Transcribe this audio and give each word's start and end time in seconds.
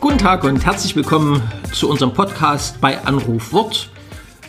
Guten 0.00 0.18
Tag 0.18 0.42
und 0.44 0.64
herzlich 0.64 0.96
willkommen 0.96 1.42
zu 1.72 1.88
unserem 1.88 2.12
Podcast 2.12 2.80
bei 2.80 3.00
Anruf 3.04 3.52
Wort. 3.52 3.88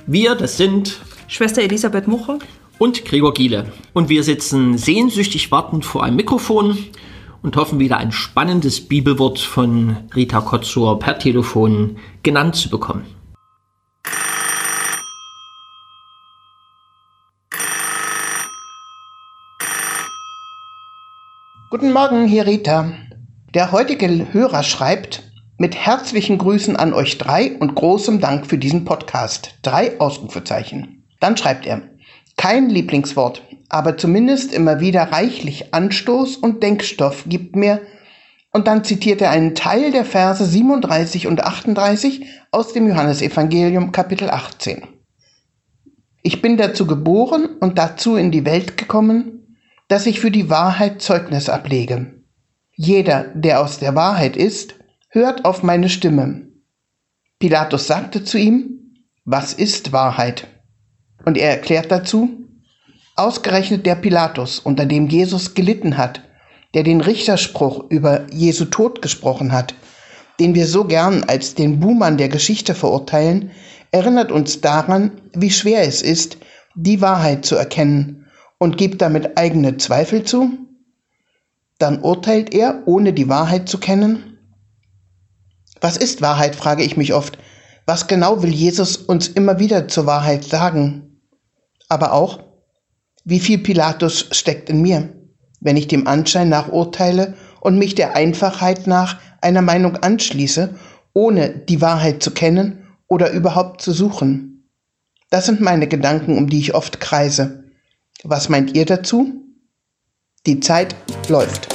Wir, 0.08 0.34
das 0.34 0.58
sind 0.58 1.00
Schwester 1.28 1.62
Elisabeth 1.62 2.08
Mucher 2.08 2.40
und 2.80 3.06
Gregor 3.06 3.34
Giele. 3.34 3.72
Und 3.94 4.10
wir 4.10 4.24
sitzen 4.24 4.80
sehnsüchtig 4.80 5.52
wartend 5.52 5.86
vor 5.86 6.04
einem 6.04 6.16
Mikrofon 6.16 6.78
und 7.44 7.56
hoffen 7.56 7.80
wieder 7.80 7.98
ein 7.98 8.12
spannendes 8.12 8.88
Bibelwort 8.88 9.38
von 9.38 9.98
Rita 10.16 10.42
Kotzur 10.42 10.98
per 10.98 11.20
Telefon 11.20 11.98
genannt 12.24 12.56
zu 12.56 12.70
bekommen. 12.70 13.21
Guten 21.72 21.94
Morgen, 21.94 22.28
hier 22.28 22.48
Rita. 22.48 22.92
Der 23.54 23.72
heutige 23.72 24.34
Hörer 24.34 24.62
schreibt, 24.62 25.24
mit 25.58 25.74
herzlichen 25.74 26.38
Grüßen 26.38 26.76
an 26.76 26.94
euch 26.94 27.18
drei 27.18 27.56
und 27.58 27.76
großem 27.76 28.20
Dank 28.20 28.46
für 28.46 28.58
diesen 28.58 28.84
Podcast. 28.84 29.56
Drei 29.62 29.98
Ausrufezeichen. 29.98 31.06
Dann 31.22 31.38
schreibt 31.38 31.66
er, 31.66 31.84
kein 32.36 32.70
Lieblingswort, 32.70 33.44
aber 33.70 33.96
zumindest 33.96 34.54
immer 34.54 34.82
wieder 34.82 35.14
reichlich 35.14 35.74
Anstoß 35.74 36.36
und 36.36 36.62
Denkstoff 36.62 37.24
gibt 37.28 37.56
mir, 37.56 37.80
und 38.52 38.68
dann 38.68 38.84
zitiert 38.84 39.22
er 39.22 39.30
einen 39.30 39.56
Teil 39.56 39.92
der 39.92 40.04
Verse 40.04 40.44
37 40.44 41.26
und 41.26 41.42
38 41.42 42.26
aus 42.52 42.74
dem 42.74 42.86
Johannesevangelium 42.86 43.94
Kapitel 43.94 44.30
18. 44.30 44.84
Ich 46.22 46.42
bin 46.42 46.58
dazu 46.58 46.86
geboren 46.86 47.48
und 47.62 47.78
dazu 47.78 48.18
in 48.18 48.30
die 48.30 48.44
Welt 48.44 48.76
gekommen, 48.76 49.41
dass 49.92 50.06
ich 50.06 50.22
für 50.22 50.32
die 50.32 50.50
Wahrheit 50.50 51.02
Zeugnis 51.02 51.50
ablege. 51.50 52.14
Jeder, 52.72 53.26
der 53.34 53.60
aus 53.60 53.78
der 53.78 53.94
Wahrheit 53.94 54.38
ist, 54.38 54.76
hört 55.10 55.44
auf 55.44 55.64
meine 55.64 55.90
Stimme. 55.90 56.48
Pilatus 57.40 57.88
sagte 57.88 58.24
zu 58.24 58.38
ihm, 58.38 59.04
was 59.26 59.52
ist 59.52 59.92
Wahrheit? 59.92 60.48
Und 61.26 61.38
er 61.38 61.50
erklärt 61.50 61.92
dazu, 61.92 62.30
ausgerechnet 63.18 63.86
der 63.86 63.96
Pilatus, 63.96 64.60
unter 64.60 64.86
dem 64.86 65.10
Jesus 65.10 65.56
gelitten 65.56 65.98
hat, 65.98 66.22
der 66.74 66.84
den 66.84 67.02
Richterspruch 67.02 67.90
über 67.90 68.32
Jesu 68.32 68.64
Tod 68.64 69.02
gesprochen 69.02 69.52
hat, 69.52 69.76
den 70.40 70.56
wir 70.56 70.68
so 70.68 70.86
gern 70.86 71.26
als 71.26 71.54
den 71.54 71.82
Buhmann 71.82 72.16
der 72.16 72.30
Geschichte 72.30 72.76
verurteilen, 72.76 73.52
erinnert 73.92 74.32
uns 74.32 74.62
daran, 74.62 75.20
wie 75.34 75.52
schwer 75.52 75.82
es 75.82 76.02
ist, 76.02 76.38
die 76.76 77.02
Wahrheit 77.02 77.44
zu 77.44 77.58
erkennen 77.58 78.21
und 78.62 78.78
gibt 78.78 79.02
damit 79.02 79.38
eigene 79.38 79.78
Zweifel 79.78 80.24
zu? 80.24 80.52
Dann 81.80 82.02
urteilt 82.02 82.54
er, 82.54 82.84
ohne 82.86 83.12
die 83.12 83.28
Wahrheit 83.28 83.68
zu 83.68 83.80
kennen? 83.80 84.38
Was 85.82 85.98
ist 85.98 86.22
Wahrheit, 86.22 86.56
frage 86.56 86.84
ich 86.84 86.96
mich 86.96 87.14
oft. 87.14 87.40
Was 87.88 88.08
genau 88.08 88.44
will 88.44 88.54
Jesus 88.54 88.98
uns 88.98 89.28
immer 89.28 89.58
wieder 89.58 89.88
zur 89.88 90.06
Wahrheit 90.06 90.44
sagen? 90.44 91.12
aber 91.92 92.14
auch, 92.14 92.40
wie 93.26 93.42
viel 93.42 93.58
Pilatus 93.58 94.28
steckt 94.32 94.70
in 94.70 94.82
mir, 94.82 95.10
wenn 95.60 95.76
ich 95.76 95.90
dem 95.90 96.08
Anschein 96.08 96.48
nach 96.48 96.70
urteile 96.70 97.34
und 97.60 97.78
mich 97.78 97.96
der 97.96 98.16
Einfachheit 98.16 98.88
nach 98.88 99.20
einer 99.42 99.62
Meinung 99.62 99.98
anschließe, 99.98 100.74
ohne 101.14 101.50
die 101.50 101.82
Wahrheit 101.82 102.24
zu 102.24 102.32
kennen 102.32 102.88
oder 103.10 103.32
überhaupt 103.32 103.82
zu 103.82 103.92
suchen. 103.92 104.70
Das 105.30 105.46
sind 105.46 105.60
meine 105.60 105.88
Gedanken, 105.88 106.38
um 106.38 106.50
die 106.50 106.60
ich 106.60 106.74
oft 106.76 107.02
kreise. 107.02 107.61
Was 108.24 108.50
meint 108.50 108.76
ihr 108.76 108.86
dazu? 108.86 109.34
Die 110.46 110.60
Zeit 110.60 110.96
läuft. 111.28 111.70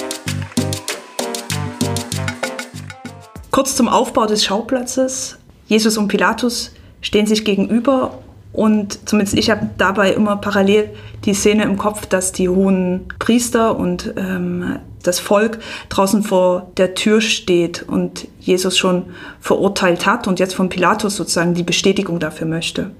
Kurz 3.50 3.74
zum 3.74 3.88
Aufbau 3.88 4.26
des 4.26 4.44
Schauplatzes. 4.44 5.38
Jesus 5.66 5.98
und 5.98 6.06
Pilatus 6.06 6.70
stehen 7.00 7.26
sich 7.26 7.44
gegenüber 7.44 8.22
und 8.52 9.08
zumindest 9.08 9.36
ich 9.36 9.50
habe 9.50 9.70
dabei 9.76 10.12
immer 10.12 10.36
parallel 10.36 10.90
die 11.24 11.34
Szene 11.34 11.64
im 11.64 11.76
Kopf, 11.78 12.06
dass 12.06 12.30
die 12.30 12.48
hohen 12.48 13.08
Priester 13.18 13.76
und 13.76 14.14
ähm, 14.16 14.78
das 15.02 15.18
Volk 15.18 15.58
draußen 15.88 16.22
vor 16.22 16.70
der 16.76 16.94
Tür 16.94 17.20
steht 17.20 17.82
und 17.82 18.28
Jesus 18.38 18.78
schon 18.78 19.06
verurteilt 19.40 20.06
hat 20.06 20.28
und 20.28 20.38
jetzt 20.38 20.54
von 20.54 20.68
Pilatus 20.68 21.16
sozusagen 21.16 21.54
die 21.54 21.64
Bestätigung 21.64 22.20
dafür 22.20 22.46
möchte. 22.46 22.92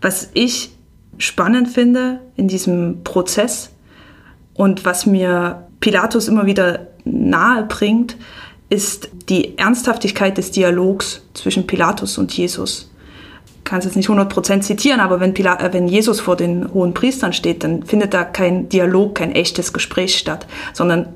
Was 0.00 0.30
ich 0.32 0.70
spannend 1.18 1.68
finde 1.68 2.20
in 2.36 2.48
diesem 2.48 3.02
Prozess. 3.04 3.70
Und 4.54 4.84
was 4.84 5.06
mir 5.06 5.66
Pilatus 5.80 6.28
immer 6.28 6.46
wieder 6.46 6.88
nahe 7.04 7.64
bringt, 7.64 8.16
ist 8.70 9.08
die 9.28 9.56
Ernsthaftigkeit 9.56 10.36
des 10.36 10.50
Dialogs 10.50 11.22
zwischen 11.34 11.66
Pilatus 11.66 12.18
und 12.18 12.32
Jesus. 12.32 12.90
Kann 13.64 13.80
es 13.80 13.84
jetzt 13.84 13.96
nicht 13.96 14.08
100% 14.08 14.60
zitieren, 14.60 15.00
aber 15.00 15.20
wenn, 15.20 15.34
Pilat, 15.34 15.62
äh, 15.62 15.72
wenn 15.72 15.88
Jesus 15.88 16.20
vor 16.20 16.36
den 16.36 16.72
hohen 16.72 16.94
Priestern 16.94 17.32
steht, 17.32 17.64
dann 17.64 17.82
findet 17.82 18.14
da 18.14 18.24
kein 18.24 18.68
Dialog, 18.68 19.14
kein 19.16 19.32
echtes 19.32 19.72
Gespräch 19.72 20.18
statt, 20.18 20.46
sondern 20.72 21.08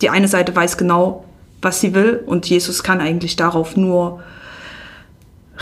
die 0.00 0.10
eine 0.10 0.28
Seite 0.28 0.54
weiß 0.54 0.76
genau, 0.76 1.24
was 1.62 1.80
sie 1.80 1.94
will 1.94 2.22
und 2.24 2.46
Jesus 2.46 2.82
kann 2.82 3.00
eigentlich 3.00 3.36
darauf 3.36 3.76
nur 3.76 4.22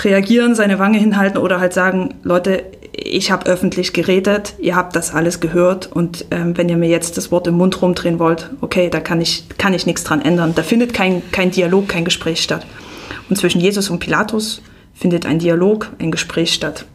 reagieren, 0.05 0.55
seine 0.55 0.79
Wange 0.79 0.99
hinhalten 0.99 1.39
oder 1.39 1.61
halt 1.61 1.73
sagen, 1.73 2.15
Leute, 2.23 2.65
ich 2.93 3.31
habe 3.31 3.47
öffentlich 3.47 3.93
geredet, 3.93 4.55
ihr 4.59 4.75
habt 4.77 4.97
das 4.97 5.15
alles 5.15 5.41
gehört 5.41 5.87
und 5.87 6.27
ähm, 6.31 6.57
wenn 6.57 6.69
ihr 6.69 6.77
mir 6.77 6.89
jetzt 6.89 7.17
das 7.17 7.31
Wort 7.31 7.47
im 7.47 7.57
Mund 7.57 7.81
rumdrehen 7.81 8.19
wollt, 8.19 8.51
okay, 8.61 8.91
da 8.91 9.01
kann 9.01 9.21
ich, 9.21 9.45
kann 9.57 9.75
ich 9.75 9.87
nichts 9.87 10.05
dran 10.05 10.21
ändern. 10.21 10.55
Da 10.55 10.63
findet 10.63 10.95
kein, 10.95 11.23
kein 11.31 11.51
Dialog, 11.51 11.89
kein 11.89 12.05
Gespräch 12.05 12.43
statt. 12.43 12.67
Und 13.29 13.37
zwischen 13.37 13.61
Jesus 13.61 13.91
und 13.91 14.01
Pilatus 14.01 14.63
findet 14.95 15.27
ein 15.27 15.39
Dialog, 15.39 15.91
ein 15.99 16.11
Gespräch 16.11 16.53
statt. 16.53 16.87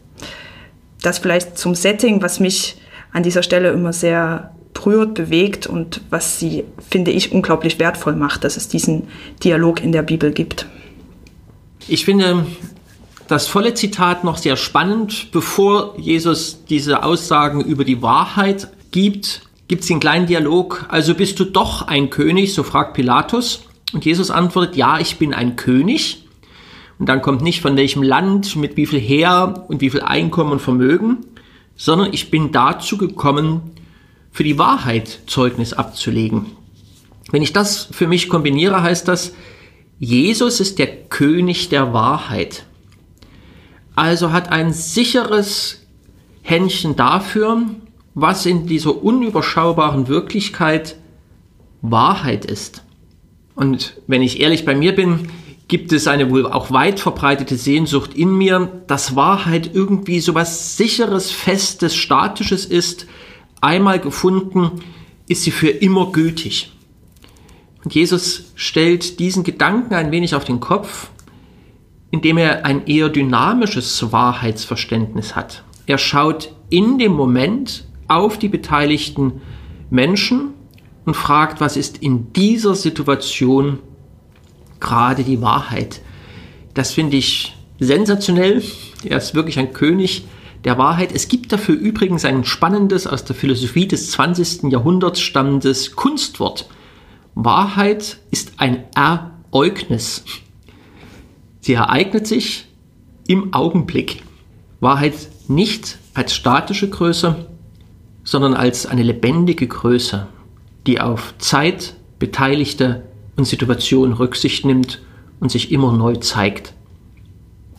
Das 1.02 1.18
vielleicht 1.18 1.58
zum 1.58 1.74
Setting, 1.74 2.22
was 2.22 2.40
mich 2.40 2.76
an 3.12 3.22
dieser 3.22 3.42
Stelle 3.42 3.70
immer 3.70 3.92
sehr 3.92 4.50
berührt, 4.74 5.14
bewegt 5.14 5.66
und 5.66 6.02
was 6.10 6.38
sie, 6.38 6.64
finde 6.90 7.10
ich, 7.10 7.32
unglaublich 7.32 7.78
wertvoll 7.78 8.14
macht, 8.16 8.44
dass 8.44 8.56
es 8.56 8.68
diesen 8.68 9.08
Dialog 9.42 9.82
in 9.82 9.92
der 9.92 10.02
Bibel 10.02 10.32
gibt. 10.32 10.66
Ich 11.86 12.04
finde 12.04 12.46
das 13.28 13.46
volle 13.46 13.74
Zitat 13.74 14.24
noch 14.24 14.36
sehr 14.36 14.56
spannend. 14.56 15.30
Bevor 15.32 15.98
Jesus 15.98 16.64
diese 16.68 17.02
Aussagen 17.02 17.60
über 17.62 17.84
die 17.84 18.02
Wahrheit 18.02 18.68
gibt, 18.90 19.42
gibt 19.68 19.82
es 19.82 19.88
den 19.88 20.00
kleinen 20.00 20.26
Dialog. 20.26 20.86
Also 20.88 21.14
bist 21.14 21.40
du 21.40 21.44
doch 21.44 21.82
ein 21.82 22.10
König, 22.10 22.54
so 22.54 22.62
fragt 22.62 22.94
Pilatus. 22.94 23.64
Und 23.92 24.04
Jesus 24.04 24.30
antwortet, 24.30 24.76
ja, 24.76 24.98
ich 24.98 25.18
bin 25.18 25.32
ein 25.32 25.56
König. 25.56 26.26
Und 26.98 27.08
dann 27.08 27.22
kommt 27.22 27.42
nicht 27.42 27.60
von 27.60 27.76
welchem 27.76 28.02
Land, 28.02 28.56
mit 28.56 28.76
wie 28.76 28.86
viel 28.86 29.00
Heer 29.00 29.64
und 29.68 29.80
wie 29.80 29.90
viel 29.90 30.02
Einkommen 30.02 30.52
und 30.52 30.60
Vermögen, 30.60 31.26
sondern 31.76 32.12
ich 32.12 32.30
bin 32.30 32.52
dazu 32.52 32.98
gekommen, 32.98 33.72
für 34.30 34.44
die 34.44 34.58
Wahrheit 34.58 35.20
Zeugnis 35.26 35.72
abzulegen. 35.72 36.46
Wenn 37.30 37.42
ich 37.42 37.52
das 37.52 37.88
für 37.90 38.06
mich 38.06 38.28
kombiniere, 38.28 38.82
heißt 38.82 39.06
das, 39.06 39.32
Jesus 40.00 40.60
ist 40.60 40.78
der 40.78 40.88
König 40.88 41.68
der 41.68 41.92
Wahrheit. 41.92 42.64
Also 43.94 44.32
hat 44.32 44.50
ein 44.50 44.72
sicheres 44.72 45.86
Händchen 46.42 46.96
dafür, 46.96 47.62
was 48.14 48.46
in 48.46 48.66
dieser 48.66 49.02
unüberschaubaren 49.02 50.08
Wirklichkeit 50.08 50.96
Wahrheit 51.82 52.44
ist. 52.44 52.82
Und 53.54 53.96
wenn 54.06 54.22
ich 54.22 54.40
ehrlich 54.40 54.64
bei 54.64 54.74
mir 54.74 54.94
bin, 54.94 55.28
gibt 55.68 55.92
es 55.92 56.06
eine 56.06 56.30
wohl 56.30 56.46
auch 56.46 56.70
weit 56.70 57.00
verbreitete 57.00 57.56
Sehnsucht 57.56 58.14
in 58.14 58.36
mir, 58.36 58.82
dass 58.86 59.16
Wahrheit 59.16 59.70
irgendwie 59.74 60.20
so 60.20 60.34
was 60.34 60.76
sicheres, 60.76 61.30
festes, 61.30 61.94
statisches 61.94 62.64
ist. 62.66 63.06
Einmal 63.60 63.98
gefunden, 63.98 64.82
ist 65.26 65.42
sie 65.42 65.50
für 65.50 65.70
immer 65.70 66.12
gültig. 66.12 66.72
Und 67.82 67.94
Jesus 67.94 68.52
stellt 68.54 69.18
diesen 69.18 69.44
Gedanken 69.44 69.94
ein 69.94 70.10
wenig 70.10 70.34
auf 70.34 70.44
den 70.44 70.60
Kopf, 70.60 71.10
indem 72.14 72.38
er 72.38 72.64
ein 72.64 72.86
eher 72.86 73.08
dynamisches 73.08 74.12
Wahrheitsverständnis 74.12 75.34
hat. 75.34 75.64
Er 75.86 75.98
schaut 75.98 76.54
in 76.70 76.96
dem 76.96 77.10
Moment 77.10 77.86
auf 78.06 78.38
die 78.38 78.48
beteiligten 78.48 79.42
Menschen 79.90 80.50
und 81.04 81.16
fragt, 81.16 81.60
was 81.60 81.76
ist 81.76 81.98
in 81.98 82.32
dieser 82.32 82.76
Situation 82.76 83.80
gerade 84.78 85.24
die 85.24 85.42
Wahrheit. 85.42 86.02
Das 86.74 86.92
finde 86.92 87.16
ich 87.16 87.56
sensationell. 87.80 88.62
Er 89.04 89.16
ist 89.16 89.34
wirklich 89.34 89.58
ein 89.58 89.72
König 89.72 90.24
der 90.62 90.78
Wahrheit. 90.78 91.10
Es 91.12 91.26
gibt 91.26 91.52
dafür 91.52 91.74
übrigens 91.74 92.24
ein 92.24 92.44
spannendes, 92.44 93.08
aus 93.08 93.24
der 93.24 93.34
Philosophie 93.34 93.88
des 93.88 94.12
20. 94.12 94.70
Jahrhunderts 94.70 95.20
stammendes 95.20 95.96
Kunstwort. 95.96 96.68
Wahrheit 97.34 98.18
ist 98.30 98.52
ein 98.58 98.84
Ereignis. 98.94 100.24
Sie 101.64 101.72
ereignet 101.72 102.26
sich 102.26 102.66
im 103.26 103.54
Augenblick. 103.54 104.22
Wahrheit 104.80 105.14
nicht 105.48 105.96
als 106.12 106.34
statische 106.34 106.90
Größe, 106.90 107.46
sondern 108.22 108.52
als 108.52 108.84
eine 108.84 109.02
lebendige 109.02 109.66
Größe, 109.66 110.26
die 110.86 111.00
auf 111.00 111.32
Zeit, 111.38 111.94
Beteiligte 112.18 113.04
und 113.36 113.46
Situation 113.46 114.12
Rücksicht 114.12 114.66
nimmt 114.66 115.00
und 115.40 115.50
sich 115.50 115.72
immer 115.72 115.90
neu 115.92 116.16
zeigt. 116.16 116.74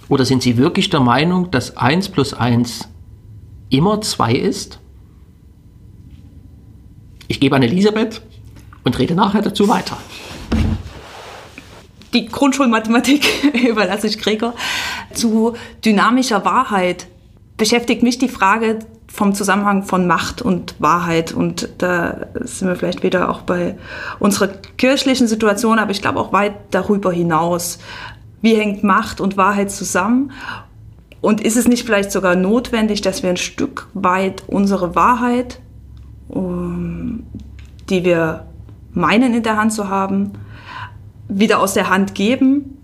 Oder 0.09 0.25
sind 0.25 0.41
Sie 0.41 0.57
wirklich 0.57 0.89
der 0.89 1.01
Meinung, 1.01 1.51
dass 1.51 1.77
1 1.77 2.09
plus 2.09 2.33
1 2.33 2.89
immer 3.69 4.01
2 4.01 4.33
ist? 4.33 4.79
Ich 7.27 7.39
gebe 7.39 7.55
an 7.55 7.61
Elisabeth 7.61 8.23
und 8.83 8.97
rede 8.97 9.13
nachher 9.13 9.43
dazu 9.43 9.67
weiter. 9.67 9.95
Die 12.15 12.27
Grundschulmathematik 12.27 13.25
überlasse 13.69 14.07
ich 14.07 14.19
Gregor. 14.19 14.53
Zu 15.13 15.53
dynamischer 15.83 16.45
Wahrheit 16.45 17.07
beschäftigt 17.57 18.03
mich 18.03 18.17
die 18.17 18.29
Frage 18.29 18.79
vom 19.07 19.35
Zusammenhang 19.35 19.83
von 19.83 20.07
Macht 20.07 20.41
und 20.41 20.75
Wahrheit. 20.79 21.33
Und 21.33 21.69
da 21.77 22.27
sind 22.35 22.69
wir 22.69 22.77
vielleicht 22.77 23.03
wieder 23.03 23.29
auch 23.29 23.41
bei 23.41 23.77
unserer 24.19 24.47
kirchlichen 24.47 25.27
Situation, 25.27 25.77
aber 25.77 25.91
ich 25.91 26.01
glaube 26.01 26.19
auch 26.21 26.31
weit 26.31 26.53
darüber 26.71 27.12
hinaus. 27.12 27.79
Wie 28.41 28.56
hängt 28.56 28.83
Macht 28.83 29.19
und 29.19 29.35
Wahrheit 29.35 29.69
zusammen? 29.69 30.31
Und 31.19 31.41
ist 31.41 31.57
es 31.57 31.68
nicht 31.68 31.85
vielleicht 31.85 32.11
sogar 32.11 32.35
notwendig, 32.35 33.01
dass 33.01 33.23
wir 33.23 33.29
ein 33.29 33.38
Stück 33.38 33.88
weit 33.94 34.44
unsere 34.47 34.95
Wahrheit, 34.95 35.59
um, 36.29 37.25
die 37.89 38.06
wir 38.06 38.45
meinen 38.94 39.33
in 39.33 39.44
der 39.44 39.57
Hand 39.57 39.73
zu 39.73 39.89
haben, 39.89 40.31
wieder 41.27 41.60
aus 41.60 41.74
der 41.74 41.89
Hand 41.89 42.16
geben, 42.16 42.77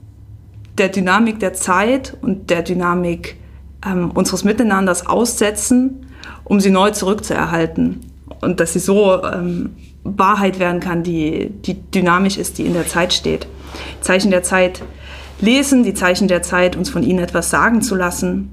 der 0.78 0.90
Dynamik 0.90 1.40
der 1.40 1.54
Zeit 1.54 2.18
und 2.22 2.50
der 2.50 2.64
Dynamik 2.64 3.38
ähm, 3.86 4.12
unseres 4.12 4.44
Miteinanders 4.44 5.06
aussetzen, 5.06 6.08
um 6.44 6.60
sie 6.60 6.70
neu 6.70 6.92
zurückzuerhalten. 6.92 8.02
Und 8.42 8.60
dass 8.60 8.74
sie 8.74 8.80
so 8.80 9.24
ähm, 9.24 9.76
Wahrheit 10.04 10.60
werden 10.60 10.80
kann, 10.80 11.04
die, 11.04 11.50
die 11.50 11.76
dynamisch 11.76 12.38
ist, 12.38 12.58
die 12.58 12.66
in 12.66 12.74
der 12.74 12.88
Zeit 12.88 13.14
steht. 13.14 13.48
Zeichen 14.02 14.32
der 14.32 14.44
Zeit 14.44 14.82
lesen, 15.40 15.84
die 15.84 15.94
Zeichen 15.94 16.28
der 16.28 16.42
Zeit, 16.42 16.76
uns 16.76 16.90
von 16.90 17.04
ihnen 17.04 17.20
etwas 17.20 17.50
sagen 17.50 17.82
zu 17.82 17.96
lassen. 17.96 18.50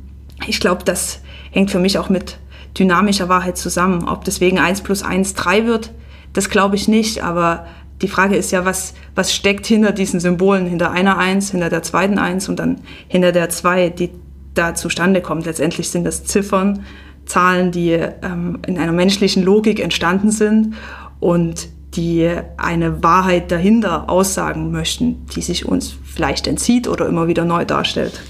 Ich 0.47 0.61
glaube, 0.61 0.85
das 0.85 1.21
hängt 1.51 1.71
für 1.71 1.79
mich 1.79 1.99
auch 1.99 2.09
mit 2.09 2.39
dynamischer 2.79 3.29
Wahrheit 3.29 3.57
zusammen. 3.57 4.09
Ob 4.09 4.25
deswegen 4.25 4.59
1 4.59 4.83
plus 4.83 5.03
1 5.03 5.35
3 5.35 5.67
wird, 5.67 5.93
das 6.33 6.51
glaube 6.51 6.77
ich 6.77 6.89
nicht. 6.89 7.23
Aber 7.23 7.67
die 8.03 8.09
Frage 8.09 8.37
ist 8.37 8.51
ja, 8.53 8.65
was, 8.65 8.95
was 9.15 9.35
steckt 9.35 9.67
hinter 9.67 9.93
diesen 9.93 10.21
Symbolen, 10.21 10.67
hinter 10.67 10.93
einer 10.93 11.19
1, 11.19 11.51
hinter 11.51 11.69
der 11.69 11.83
zweiten 11.83 12.19
1 12.19 12.49
und 12.49 12.59
dann 12.59 12.81
hinter 13.09 13.33
der 13.33 13.49
2, 13.49 13.91
die 13.91 14.11
da 14.55 14.75
zustande 14.75 15.21
kommt. 15.21 15.47
Letztendlich 15.47 15.91
sind 15.91 16.05
das 16.05 16.25
Ziffern, 16.25 16.85
Zahlen, 17.27 17.73
die 17.73 17.91
ähm, 17.91 18.59
in 18.67 18.79
einer 18.79 18.93
menschlichen 18.93 19.43
Logik 19.43 19.81
entstanden 19.81 20.31
sind 20.31 20.75
und 21.21 21.69
die 21.95 22.31
eine 22.57 23.03
Wahrheit 23.03 23.51
dahinter 23.51 24.09
aussagen 24.09 24.71
möchten, 24.71 25.27
die 25.35 25.43
sich 25.43 25.67
uns 25.67 25.97
vielleicht 26.05 26.47
entzieht 26.47 26.87
oder 26.87 27.07
immer 27.07 27.29
wieder 27.29 27.45
neu 27.45 27.65
darstellt. 27.65 28.21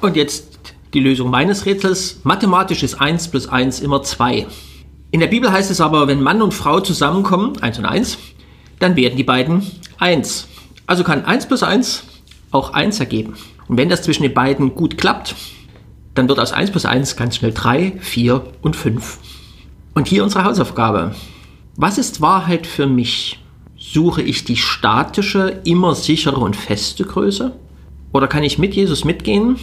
Und 0.00 0.16
jetzt 0.16 0.58
die 0.94 1.00
Lösung 1.00 1.30
meines 1.30 1.66
Rätsels. 1.66 2.20
Mathematisch 2.24 2.82
ist 2.82 3.00
1 3.00 3.28
plus 3.28 3.48
1 3.48 3.80
immer 3.80 4.02
2. 4.02 4.46
In 5.10 5.20
der 5.20 5.26
Bibel 5.26 5.50
heißt 5.50 5.70
es 5.70 5.80
aber, 5.80 6.06
wenn 6.08 6.20
Mann 6.20 6.42
und 6.42 6.54
Frau 6.54 6.80
zusammenkommen, 6.80 7.60
1 7.60 7.78
und 7.78 7.86
1, 7.86 8.18
dann 8.78 8.96
werden 8.96 9.16
die 9.16 9.24
beiden 9.24 9.62
1. 9.98 10.48
Also 10.86 11.04
kann 11.04 11.24
1 11.24 11.46
plus 11.46 11.62
1 11.62 12.04
auch 12.50 12.72
1 12.72 13.00
ergeben. 13.00 13.34
Und 13.68 13.76
wenn 13.76 13.88
das 13.88 14.02
zwischen 14.02 14.22
den 14.22 14.34
beiden 14.34 14.74
gut 14.74 14.96
klappt, 14.98 15.34
dann 16.14 16.28
wird 16.28 16.40
aus 16.40 16.52
1 16.52 16.70
plus 16.70 16.84
1 16.84 17.16
ganz 17.16 17.36
schnell 17.36 17.52
3, 17.52 17.92
4 18.00 18.42
und 18.62 18.74
5. 18.74 19.18
Und 19.94 20.08
hier 20.08 20.24
unsere 20.24 20.44
Hausaufgabe. 20.44 21.14
Was 21.76 21.98
ist 21.98 22.20
Wahrheit 22.20 22.66
für 22.66 22.86
mich? 22.86 23.38
Suche 23.76 24.22
ich 24.22 24.44
die 24.44 24.56
statische, 24.56 25.60
immer 25.64 25.94
sichere 25.94 26.40
und 26.40 26.56
feste 26.56 27.04
Größe? 27.04 27.52
Oder 28.12 28.26
kann 28.26 28.42
ich 28.42 28.58
mit 28.58 28.74
Jesus 28.74 29.04
mitgehen 29.04 29.56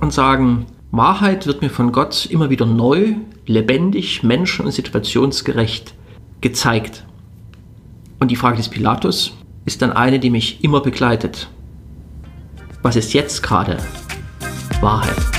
und 0.00 0.12
sagen, 0.12 0.66
Wahrheit 0.92 1.46
wird 1.46 1.62
mir 1.62 1.70
von 1.70 1.92
Gott 1.92 2.26
immer 2.26 2.50
wieder 2.50 2.66
neu, 2.66 3.14
lebendig, 3.46 4.22
menschen- 4.22 4.66
und 4.66 4.72
situationsgerecht 4.72 5.94
gezeigt? 6.40 7.04
Und 8.18 8.30
die 8.30 8.36
Frage 8.36 8.56
des 8.56 8.68
Pilatus 8.68 9.34
ist 9.64 9.82
dann 9.82 9.92
eine, 9.92 10.18
die 10.18 10.30
mich 10.30 10.62
immer 10.64 10.80
begleitet. 10.80 11.48
Was 12.82 12.96
ist 12.96 13.12
jetzt 13.12 13.42
gerade 13.42 13.78
Wahrheit? 14.80 15.35